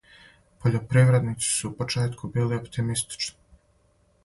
[0.63, 3.39] Пољопривредници су у почетку били оптимистични.